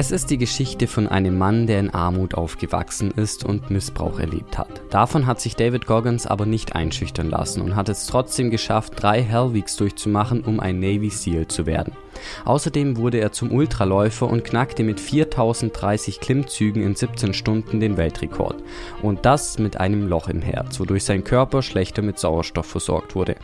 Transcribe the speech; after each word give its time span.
Es 0.00 0.12
ist 0.12 0.30
die 0.30 0.38
Geschichte 0.38 0.86
von 0.86 1.08
einem 1.08 1.36
Mann, 1.36 1.66
der 1.66 1.80
in 1.80 1.90
Armut 1.90 2.34
aufgewachsen 2.34 3.10
ist 3.10 3.44
und 3.44 3.68
Missbrauch 3.68 4.20
erlebt 4.20 4.56
hat. 4.56 4.80
Davon 4.90 5.26
hat 5.26 5.40
sich 5.40 5.56
David 5.56 5.86
Goggins 5.86 6.24
aber 6.24 6.46
nicht 6.46 6.76
einschüchtern 6.76 7.28
lassen 7.28 7.62
und 7.62 7.74
hat 7.74 7.88
es 7.88 8.06
trotzdem 8.06 8.50
geschafft, 8.50 8.92
drei 8.94 9.20
Hellweeks 9.20 9.74
durchzumachen, 9.74 10.42
um 10.44 10.60
ein 10.60 10.78
Navy 10.78 11.10
SEAL 11.10 11.48
zu 11.48 11.66
werden. 11.66 11.94
Außerdem 12.44 12.96
wurde 12.96 13.18
er 13.18 13.32
zum 13.32 13.50
Ultraläufer 13.50 14.30
und 14.30 14.44
knackte 14.44 14.84
mit 14.84 15.00
4030 15.00 16.20
Klimmzügen 16.20 16.84
in 16.84 16.94
17 16.94 17.34
Stunden 17.34 17.80
den 17.80 17.96
Weltrekord. 17.96 18.62
Und 19.02 19.26
das 19.26 19.58
mit 19.58 19.80
einem 19.80 20.06
Loch 20.06 20.28
im 20.28 20.42
Herz, 20.42 20.78
wodurch 20.78 21.02
sein 21.02 21.24
Körper 21.24 21.60
schlechter 21.60 22.02
mit 22.02 22.20
Sauerstoff 22.20 22.66
versorgt 22.66 23.16
wurde. 23.16 23.34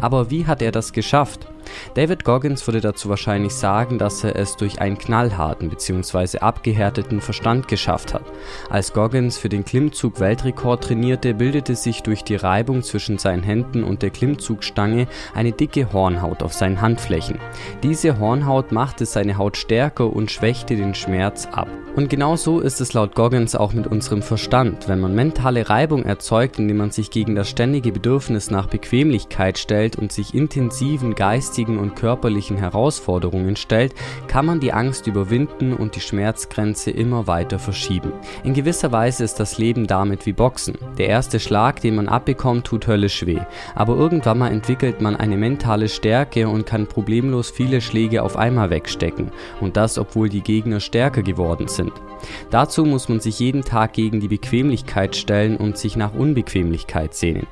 Aber 0.00 0.28
wie 0.28 0.44
hat 0.44 0.60
er 0.60 0.72
das 0.72 0.92
geschafft? 0.92 1.46
David 1.94 2.24
Goggins 2.24 2.66
würde 2.66 2.80
dazu 2.80 3.08
wahrscheinlich 3.08 3.54
sagen, 3.54 3.98
dass 3.98 4.24
er 4.24 4.36
es 4.36 4.56
durch 4.56 4.80
einen 4.80 4.98
knallharten 4.98 5.68
bzw. 5.68 6.38
abgehärteten 6.38 7.20
Verstand 7.20 7.68
geschafft 7.68 8.14
hat. 8.14 8.24
Als 8.68 8.92
Goggins 8.92 9.38
für 9.38 9.48
den 9.48 9.64
Klimmzug 9.64 10.20
Weltrekord 10.20 10.84
trainierte, 10.84 11.34
bildete 11.34 11.74
sich 11.74 12.02
durch 12.02 12.24
die 12.24 12.36
Reibung 12.36 12.82
zwischen 12.82 13.18
seinen 13.18 13.42
Händen 13.42 13.84
und 13.84 14.02
der 14.02 14.10
Klimmzugstange 14.10 15.06
eine 15.34 15.52
dicke 15.52 15.92
Hornhaut 15.92 16.42
auf 16.42 16.52
seinen 16.52 16.80
Handflächen. 16.80 17.38
Diese 17.82 18.18
Hornhaut 18.18 18.72
machte 18.72 19.06
seine 19.06 19.38
Haut 19.38 19.56
stärker 19.56 20.12
und 20.12 20.30
schwächte 20.30 20.76
den 20.76 20.94
Schmerz 20.94 21.46
ab. 21.46 21.68
Und 22.00 22.08
genau 22.08 22.34
so 22.34 22.60
ist 22.60 22.80
es 22.80 22.94
laut 22.94 23.14
Goggins 23.14 23.54
auch 23.54 23.74
mit 23.74 23.86
unserem 23.86 24.22
Verstand. 24.22 24.88
Wenn 24.88 25.00
man 25.00 25.14
mentale 25.14 25.68
Reibung 25.68 26.02
erzeugt, 26.06 26.58
indem 26.58 26.78
man 26.78 26.90
sich 26.90 27.10
gegen 27.10 27.34
das 27.34 27.50
ständige 27.50 27.92
Bedürfnis 27.92 28.50
nach 28.50 28.68
Bequemlichkeit 28.68 29.58
stellt 29.58 29.96
und 29.96 30.10
sich 30.10 30.32
intensiven 30.34 31.14
geistigen 31.14 31.78
und 31.78 31.96
körperlichen 31.96 32.56
Herausforderungen 32.56 33.54
stellt, 33.54 33.94
kann 34.28 34.46
man 34.46 34.60
die 34.60 34.72
Angst 34.72 35.08
überwinden 35.08 35.74
und 35.74 35.94
die 35.94 36.00
Schmerzgrenze 36.00 36.90
immer 36.90 37.26
weiter 37.26 37.58
verschieben. 37.58 38.14
In 38.44 38.54
gewisser 38.54 38.92
Weise 38.92 39.22
ist 39.22 39.38
das 39.38 39.58
Leben 39.58 39.86
damit 39.86 40.24
wie 40.24 40.32
Boxen. 40.32 40.78
Der 40.96 41.08
erste 41.08 41.38
Schlag, 41.38 41.82
den 41.82 41.96
man 41.96 42.08
abbekommt, 42.08 42.66
tut 42.66 42.86
höllisch 42.86 43.26
weh. 43.26 43.40
Aber 43.74 43.94
irgendwann 43.94 44.38
mal 44.38 44.52
entwickelt 44.52 45.02
man 45.02 45.16
eine 45.16 45.36
mentale 45.36 45.90
Stärke 45.90 46.48
und 46.48 46.64
kann 46.64 46.86
problemlos 46.86 47.50
viele 47.50 47.82
Schläge 47.82 48.22
auf 48.22 48.38
einmal 48.38 48.70
wegstecken. 48.70 49.32
Und 49.60 49.76
das, 49.76 49.98
obwohl 49.98 50.30
die 50.30 50.40
Gegner 50.40 50.80
stärker 50.80 51.22
geworden 51.22 51.68
sind 51.68 51.89
sind. 51.90 52.10
Dazu 52.50 52.84
muss 52.84 53.08
man 53.08 53.20
sich 53.20 53.38
jeden 53.38 53.62
Tag 53.62 53.92
gegen 53.92 54.20
die 54.20 54.28
Bequemlichkeit 54.28 55.16
stellen 55.16 55.56
und 55.56 55.78
sich 55.78 55.96
nach 55.96 56.14
Unbequemlichkeit 56.14 57.14
sehnen. 57.14 57.46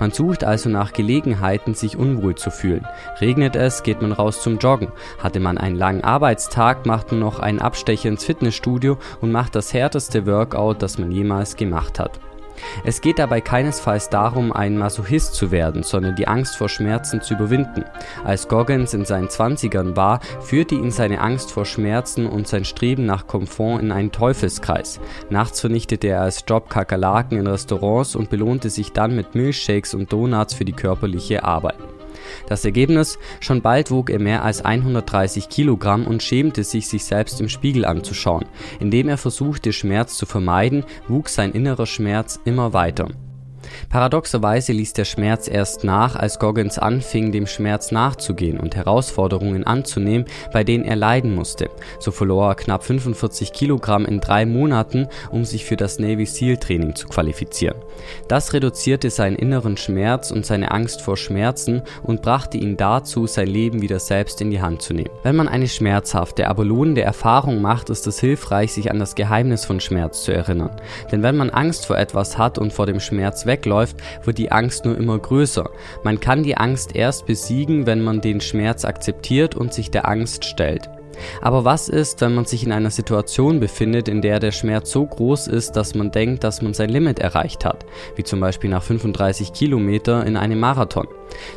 Man 0.00 0.12
sucht 0.12 0.44
also 0.44 0.68
nach 0.68 0.92
Gelegenheiten, 0.92 1.74
sich 1.74 1.96
unwohl 1.96 2.34
zu 2.34 2.50
fühlen. 2.50 2.86
Regnet 3.20 3.56
es, 3.56 3.82
geht 3.82 4.00
man 4.00 4.12
raus 4.12 4.42
zum 4.42 4.58
Joggen. 4.58 4.88
Hatte 5.18 5.40
man 5.40 5.58
einen 5.58 5.76
langen 5.76 6.04
Arbeitstag, 6.04 6.86
macht 6.86 7.10
man 7.10 7.20
noch 7.20 7.38
einen 7.38 7.60
Abstecher 7.60 8.08
ins 8.08 8.24
Fitnessstudio 8.24 8.98
und 9.20 9.32
macht 9.32 9.54
das 9.54 9.72
härteste 9.72 10.26
Workout, 10.26 10.82
das 10.82 10.98
man 10.98 11.10
jemals 11.10 11.56
gemacht 11.56 11.98
hat. 11.98 12.20
Es 12.84 13.00
geht 13.00 13.18
dabei 13.18 13.40
keinesfalls 13.40 14.08
darum, 14.10 14.52
ein 14.52 14.76
Masochist 14.78 15.34
zu 15.34 15.50
werden, 15.50 15.82
sondern 15.82 16.16
die 16.16 16.28
Angst 16.28 16.56
vor 16.56 16.68
Schmerzen 16.68 17.20
zu 17.20 17.34
überwinden. 17.34 17.84
Als 18.24 18.48
Goggins 18.48 18.94
in 18.94 19.04
seinen 19.04 19.30
Zwanzigern 19.30 19.96
war, 19.96 20.20
führte 20.40 20.74
ihn 20.74 20.90
seine 20.90 21.20
Angst 21.20 21.52
vor 21.52 21.64
Schmerzen 21.64 22.26
und 22.26 22.48
sein 22.48 22.64
Streben 22.64 23.06
nach 23.06 23.26
Komfort 23.26 23.80
in 23.80 23.92
einen 23.92 24.12
Teufelskreis. 24.12 25.00
Nachts 25.30 25.60
vernichtete 25.60 26.08
er 26.08 26.22
als 26.22 26.44
Job 26.46 26.70
Kakerlaken 26.70 27.38
in 27.38 27.46
Restaurants 27.46 28.16
und 28.16 28.30
belohnte 28.30 28.70
sich 28.70 28.92
dann 28.92 29.16
mit 29.16 29.34
Milchshakes 29.34 29.94
und 29.94 30.12
Donuts 30.12 30.54
für 30.54 30.64
die 30.64 30.72
körperliche 30.72 31.44
Arbeit. 31.44 31.93
Das 32.46 32.64
Ergebnis? 32.64 33.18
Schon 33.40 33.62
bald 33.62 33.90
wog 33.90 34.10
er 34.10 34.18
mehr 34.18 34.44
als 34.44 34.64
130 34.64 35.48
Kilogramm 35.48 36.06
und 36.06 36.22
schämte 36.22 36.64
sich, 36.64 36.88
sich 36.88 37.04
selbst 37.04 37.40
im 37.40 37.48
Spiegel 37.48 37.84
anzuschauen. 37.84 38.44
Indem 38.80 39.08
er 39.08 39.18
versuchte, 39.18 39.72
Schmerz 39.72 40.16
zu 40.16 40.26
vermeiden, 40.26 40.84
wuchs 41.08 41.34
sein 41.34 41.52
innerer 41.52 41.86
Schmerz 41.86 42.40
immer 42.44 42.72
weiter. 42.72 43.08
Paradoxerweise 43.88 44.72
ließ 44.72 44.92
der 44.92 45.04
Schmerz 45.04 45.48
erst 45.48 45.84
nach, 45.84 46.16
als 46.16 46.38
Goggins 46.38 46.78
anfing, 46.78 47.32
dem 47.32 47.46
Schmerz 47.46 47.92
nachzugehen 47.92 48.58
und 48.58 48.76
Herausforderungen 48.76 49.64
anzunehmen, 49.64 50.26
bei 50.52 50.64
denen 50.64 50.84
er 50.84 50.96
leiden 50.96 51.34
musste. 51.34 51.70
So 51.98 52.10
verlor 52.10 52.48
er 52.48 52.54
knapp 52.54 52.84
45 52.84 53.52
Kilogramm 53.52 54.04
in 54.04 54.20
drei 54.20 54.46
Monaten, 54.46 55.08
um 55.30 55.44
sich 55.44 55.64
für 55.64 55.76
das 55.76 55.98
Navy 55.98 56.26
SEAL 56.26 56.56
Training 56.56 56.94
zu 56.94 57.08
qualifizieren. 57.08 57.76
Das 58.28 58.52
reduzierte 58.52 59.10
seinen 59.10 59.36
inneren 59.36 59.76
Schmerz 59.76 60.30
und 60.30 60.44
seine 60.46 60.70
Angst 60.70 61.02
vor 61.02 61.16
Schmerzen 61.16 61.82
und 62.02 62.22
brachte 62.22 62.58
ihn 62.58 62.76
dazu, 62.76 63.26
sein 63.26 63.48
Leben 63.48 63.82
wieder 63.82 63.98
selbst 63.98 64.40
in 64.40 64.50
die 64.50 64.60
Hand 64.60 64.82
zu 64.82 64.94
nehmen. 64.94 65.10
Wenn 65.22 65.36
man 65.36 65.48
eine 65.48 65.68
schmerzhafte, 65.68 66.48
aber 66.48 66.64
lohnende 66.64 67.02
Erfahrung 67.02 67.60
macht, 67.60 67.90
ist 67.90 68.06
es 68.06 68.20
hilfreich, 68.20 68.72
sich 68.72 68.90
an 68.90 68.98
das 68.98 69.14
Geheimnis 69.14 69.64
von 69.64 69.80
Schmerz 69.80 70.22
zu 70.22 70.32
erinnern. 70.32 70.70
Denn 71.10 71.22
wenn 71.22 71.36
man 71.36 71.50
Angst 71.50 71.86
vor 71.86 71.98
etwas 71.98 72.38
hat 72.38 72.58
und 72.58 72.72
vor 72.72 72.86
dem 72.86 73.00
Schmerz 73.00 73.46
wegläuft, 73.54 73.96
wird 74.24 74.38
die 74.38 74.50
Angst 74.50 74.84
nur 74.84 74.96
immer 74.96 75.18
größer. 75.18 75.70
Man 76.02 76.18
kann 76.18 76.42
die 76.42 76.56
Angst 76.56 76.96
erst 76.96 77.26
besiegen, 77.26 77.86
wenn 77.86 78.02
man 78.02 78.20
den 78.20 78.40
Schmerz 78.40 78.84
akzeptiert 78.84 79.54
und 79.54 79.72
sich 79.72 79.90
der 79.90 80.08
Angst 80.08 80.44
stellt. 80.44 80.90
Aber 81.40 81.64
was 81.64 81.88
ist, 81.88 82.20
wenn 82.20 82.34
man 82.34 82.44
sich 82.44 82.64
in 82.64 82.72
einer 82.72 82.90
Situation 82.90 83.60
befindet, 83.60 84.08
in 84.08 84.20
der 84.20 84.40
der 84.40 84.50
Schmerz 84.50 84.90
so 84.90 85.06
groß 85.06 85.46
ist, 85.46 85.72
dass 85.72 85.94
man 85.94 86.10
denkt, 86.10 86.42
dass 86.42 86.60
man 86.60 86.74
sein 86.74 86.90
Limit 86.90 87.20
erreicht 87.20 87.64
hat, 87.64 87.86
wie 88.16 88.24
zum 88.24 88.40
Beispiel 88.40 88.68
nach 88.70 88.82
35 88.82 89.52
Kilometer 89.52 90.26
in 90.26 90.36
einem 90.36 90.58
Marathon? 90.58 91.06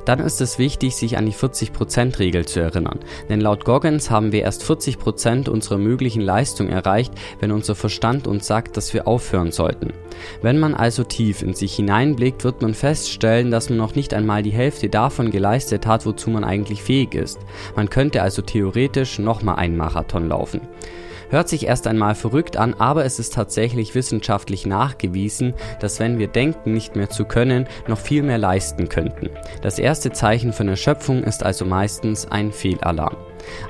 Dann 0.05 0.19
ist 0.19 0.41
es 0.41 0.59
wichtig, 0.59 0.95
sich 0.95 1.17
an 1.17 1.25
die 1.25 1.33
40%-Regel 1.33 2.45
zu 2.45 2.59
erinnern, 2.59 2.99
denn 3.29 3.41
laut 3.41 3.65
Goggins 3.65 4.09
haben 4.09 4.31
wir 4.31 4.41
erst 4.41 4.63
40% 4.63 5.49
unserer 5.49 5.77
möglichen 5.77 6.21
Leistung 6.21 6.69
erreicht, 6.69 7.13
wenn 7.39 7.51
unser 7.51 7.75
Verstand 7.75 8.27
uns 8.27 8.47
sagt, 8.47 8.77
dass 8.77 8.93
wir 8.93 9.07
aufhören 9.07 9.51
sollten. 9.51 9.93
Wenn 10.41 10.59
man 10.59 10.73
also 10.73 11.03
tief 11.03 11.41
in 11.41 11.53
sich 11.53 11.75
hineinblickt, 11.75 12.43
wird 12.43 12.61
man 12.61 12.73
feststellen, 12.73 13.51
dass 13.51 13.69
man 13.69 13.77
noch 13.77 13.95
nicht 13.95 14.13
einmal 14.13 14.43
die 14.43 14.51
Hälfte 14.51 14.89
davon 14.89 15.31
geleistet 15.31 15.85
hat, 15.85 16.05
wozu 16.05 16.29
man 16.29 16.43
eigentlich 16.43 16.83
fähig 16.83 17.15
ist. 17.15 17.39
Man 17.75 17.89
könnte 17.89 18.21
also 18.21 18.41
theoretisch 18.41 19.19
noch 19.19 19.41
mal 19.41 19.55
einen 19.55 19.77
Marathon 19.77 20.27
laufen. 20.27 20.61
Hört 21.29 21.49
sich 21.49 21.67
erst 21.67 21.87
einmal 21.87 22.15
verrückt 22.15 22.57
an, 22.57 22.73
aber 22.75 23.03
es 23.03 23.19
ist 23.19 23.33
tatsächlich 23.33 23.95
wissenschaftlich 23.95 24.65
nachgewiesen, 24.65 25.53
dass 25.79 25.99
wenn 25.99 26.19
wir 26.19 26.27
denken, 26.27 26.73
nicht 26.73 26.95
mehr 26.95 27.09
zu 27.09 27.25
können, 27.25 27.67
noch 27.87 27.97
viel 27.97 28.23
mehr 28.23 28.37
leisten 28.37 28.87
könnten. 28.87 29.29
Das 29.61 29.77
erste 29.77 30.11
Zeichen 30.11 30.53
von 30.53 30.69
Erschöpfung 30.69 31.23
ist 31.23 31.43
also 31.43 31.65
meistens 31.65 32.25
ein 32.25 32.51
Fehlalarm. 32.51 33.17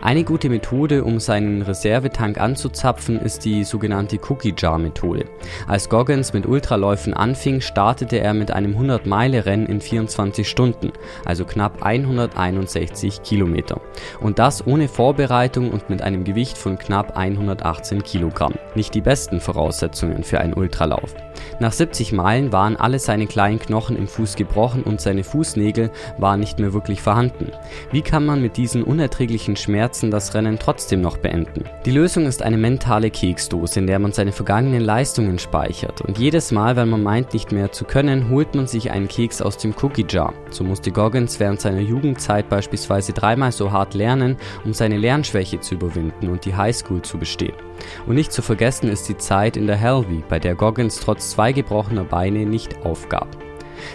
Eine 0.01 0.23
gute 0.23 0.49
Methode, 0.49 1.03
um 1.03 1.19
seinen 1.19 1.61
Reservetank 1.61 2.39
anzuzapfen, 2.39 3.19
ist 3.19 3.45
die 3.45 3.63
sogenannte 3.63 4.19
Cookie 4.29 4.53
Jar 4.57 4.77
Methode. 4.77 5.25
Als 5.67 5.89
Goggins 5.89 6.33
mit 6.33 6.45
Ultraläufen 6.45 7.13
anfing, 7.13 7.61
startete 7.61 8.19
er 8.19 8.33
mit 8.33 8.51
einem 8.51 8.77
100-Meile-Rennen 8.77 9.65
in 9.65 9.81
24 9.81 10.47
Stunden, 10.47 10.91
also 11.25 11.45
knapp 11.45 11.83
161 11.83 13.23
Kilometer. 13.23 13.81
Und 14.21 14.39
das 14.39 14.65
ohne 14.65 14.87
Vorbereitung 14.87 15.71
und 15.71 15.89
mit 15.89 16.01
einem 16.01 16.23
Gewicht 16.23 16.57
von 16.57 16.77
knapp 16.77 17.17
118 17.17 18.03
Kilogramm. 18.03 18.53
Nicht 18.75 18.93
die 18.93 19.01
besten 19.01 19.39
Voraussetzungen 19.39 20.23
für 20.23 20.39
einen 20.39 20.53
Ultralauf. 20.53 21.15
Nach 21.59 21.71
70 21.71 22.13
Meilen 22.13 22.51
waren 22.51 22.77
alle 22.77 22.99
seine 22.99 23.27
kleinen 23.27 23.59
Knochen 23.59 23.97
im 23.97 24.07
Fuß 24.07 24.35
gebrochen 24.35 24.83
und 24.83 25.01
seine 25.01 25.23
Fußnägel 25.23 25.91
waren 26.17 26.39
nicht 26.39 26.59
mehr 26.59 26.73
wirklich 26.73 27.01
vorhanden. 27.01 27.51
Wie 27.91 28.01
kann 28.01 28.25
man 28.25 28.41
mit 28.41 28.57
diesen 28.57 28.83
unerträglichen 28.83 29.55
Schmerzen 29.67 30.11
das 30.11 30.33
Rennen 30.33 30.57
trotzdem 30.57 31.01
noch 31.01 31.17
beenden? 31.17 31.65
Die 31.85 31.91
Lösung 31.91 32.25
ist 32.25 32.41
eine 32.41 32.55
mentale 32.55 33.11
Keksdose, 33.11 33.81
in 33.81 33.87
der 33.87 33.99
man 33.99 34.13
seine 34.13 34.31
vergangenen 34.31 34.79
Leistungen 34.79 35.39
speichert. 35.39 35.99
Und 35.99 36.17
jedes 36.17 36.53
Mal, 36.53 36.77
wenn 36.77 36.87
man 36.87 37.03
meint, 37.03 37.33
nicht 37.33 37.51
mehr 37.51 37.73
zu 37.73 37.83
können, 37.83 38.29
holt 38.29 38.55
man 38.55 38.65
sich 38.65 38.91
einen 38.91 39.09
Keks 39.09 39.41
aus 39.41 39.57
dem 39.57 39.73
Cookie 39.81 40.05
Jar. 40.07 40.33
So 40.51 40.63
musste 40.63 40.89
Goggins 40.89 41.41
während 41.41 41.59
seiner 41.59 41.81
Jugendzeit 41.81 42.47
beispielsweise 42.47 43.11
dreimal 43.11 43.51
so 43.51 43.69
hart 43.69 43.93
lernen, 43.93 44.37
um 44.63 44.71
seine 44.71 44.95
Lernschwäche 44.95 45.59
zu 45.59 45.75
überwinden 45.75 46.29
und 46.29 46.45
die 46.45 46.55
Highschool 46.55 47.01
zu 47.01 47.17
bestehen. 47.17 47.57
Und 48.05 48.15
nicht 48.15 48.31
zu 48.31 48.41
vergessen 48.41 48.89
ist 48.89 49.09
die 49.09 49.17
Zeit 49.17 49.57
in 49.57 49.67
der 49.67 49.75
Hellwee, 49.75 50.23
bei 50.29 50.39
der 50.39 50.55
Goggins 50.55 51.01
trotz 51.01 51.31
zwei 51.31 51.51
gebrochener 51.51 52.05
Beine 52.05 52.45
nicht 52.45 52.85
aufgab. 52.85 53.27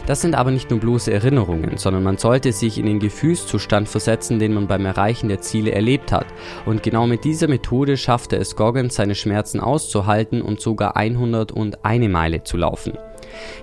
Das 0.06 0.20
sind 0.20 0.34
aber 0.34 0.50
nicht 0.50 0.70
nur 0.70 0.80
bloße 0.80 1.12
Erinnerungen, 1.12 1.76
sondern 1.76 2.02
man 2.02 2.18
sollte 2.18 2.52
sich 2.52 2.78
in 2.78 2.86
den 2.86 2.98
Gefühlszustand 2.98 3.88
versetzen, 3.88 4.38
den 4.38 4.54
man 4.54 4.66
beim 4.66 4.86
Erreichen 4.86 5.28
der 5.28 5.40
Ziele 5.40 5.72
erlebt 5.72 6.12
hat. 6.12 6.26
Und 6.66 6.82
genau 6.82 7.06
mit 7.06 7.24
dieser 7.24 7.48
Methode 7.48 7.96
schaffte 7.96 8.36
es 8.36 8.56
Goggins, 8.56 8.94
seine 8.94 9.14
Schmerzen 9.14 9.60
auszuhalten 9.60 10.42
und 10.42 10.60
sogar 10.60 10.96
101 10.96 12.08
Meile 12.08 12.44
zu 12.44 12.56
laufen. 12.56 12.92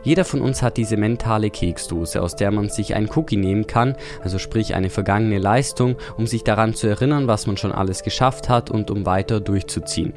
Jeder 0.04 0.26
von 0.26 0.42
uns 0.42 0.62
hat 0.62 0.78
diese 0.78 0.98
mentale 0.98 1.50
Keksdose, 1.50 2.22
aus 2.22 2.36
der 2.36 2.52
man 2.52 2.70
sich 2.70 2.96
ein 2.96 3.10
Cookie 3.16 3.38
nehmen 3.38 3.68
kann, 3.68 3.96
also 4.24 4.40
sprich 4.40 4.76
eine 4.76 4.90
vergangene 4.90 5.38
Leistung, 5.38 5.96
um 6.18 6.28
sich 6.28 6.44
daran 6.44 6.74
zu 6.74 6.88
erinnern, 6.88 7.28
was 7.28 7.48
man 7.48 7.58
schon 7.58 7.72
alles 7.72 8.04
geschafft 8.04 8.50
hat 8.50 8.72
und 8.72 8.92
um 8.92 9.06
weiter 9.06 9.40
durchzuziehen. 9.40 10.14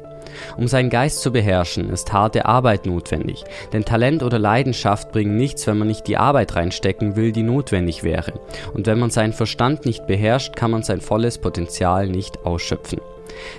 Um 0.57 0.67
seinen 0.67 0.89
Geist 0.89 1.21
zu 1.21 1.31
beherrschen, 1.31 1.89
ist 1.89 2.13
harte 2.13 2.45
Arbeit 2.45 2.85
notwendig, 2.85 3.43
denn 3.71 3.85
Talent 3.85 4.23
oder 4.23 4.39
Leidenschaft 4.39 5.11
bringen 5.11 5.35
nichts, 5.35 5.67
wenn 5.67 5.77
man 5.77 5.87
nicht 5.87 6.07
die 6.07 6.17
Arbeit 6.17 6.55
reinstecken 6.55 7.15
will, 7.15 7.31
die 7.31 7.43
notwendig 7.43 8.03
wäre. 8.03 8.33
Und 8.73 8.87
wenn 8.87 8.99
man 8.99 9.09
seinen 9.09 9.33
Verstand 9.33 9.85
nicht 9.85 10.07
beherrscht, 10.07 10.55
kann 10.55 10.71
man 10.71 10.83
sein 10.83 11.01
volles 11.01 11.37
Potenzial 11.37 12.07
nicht 12.07 12.45
ausschöpfen. 12.45 12.99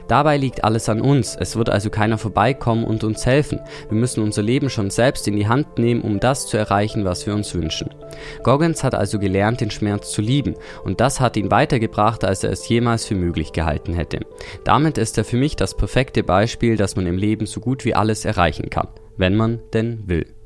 Dabei 0.08 0.36
liegt 0.36 0.64
alles 0.64 0.88
an 0.88 1.00
uns, 1.00 1.36
es 1.38 1.56
wird 1.56 1.70
also 1.70 1.90
keiner 1.90 2.18
vorbeikommen 2.18 2.84
und 2.84 3.04
uns 3.04 3.26
helfen. 3.26 3.60
Wir 3.88 3.98
müssen 3.98 4.22
unser 4.22 4.42
Leben 4.42 4.70
schon 4.70 4.90
selbst 4.90 5.26
in 5.28 5.36
die 5.36 5.48
Hand 5.48 5.78
nehmen, 5.78 6.02
um 6.02 6.20
das 6.20 6.46
zu 6.46 6.56
erreichen, 6.56 7.04
was 7.04 7.26
wir 7.26 7.34
uns 7.34 7.54
wünschen. 7.54 7.90
Goggins 8.42 8.84
hat 8.84 8.94
also 8.94 9.18
gelernt, 9.18 9.60
den 9.60 9.70
Schmerz 9.70 10.10
zu 10.12 10.22
lieben, 10.22 10.54
und 10.84 11.00
das 11.00 11.20
hat 11.20 11.36
ihn 11.36 11.50
weitergebracht, 11.50 12.24
als 12.24 12.44
er 12.44 12.50
es 12.50 12.68
jemals 12.68 13.04
für 13.04 13.14
möglich 13.14 13.52
gehalten 13.52 13.94
hätte. 13.94 14.20
Damit 14.64 14.98
ist 14.98 15.18
er 15.18 15.24
für 15.24 15.36
mich 15.36 15.56
das 15.56 15.76
perfekte 15.76 16.22
Beispiel, 16.22 16.76
dass 16.76 16.96
man 16.96 17.06
im 17.06 17.18
Leben 17.18 17.46
so 17.46 17.60
gut 17.60 17.84
wie 17.84 17.94
alles 17.94 18.24
erreichen 18.24 18.70
kann, 18.70 18.88
wenn 19.16 19.36
man 19.36 19.60
denn 19.72 20.04
will. 20.06 20.34